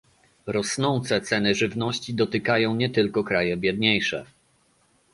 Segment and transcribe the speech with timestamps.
[0.45, 4.25] Rosnące ceny żywności dotykają nie tylko kraje biedniejsze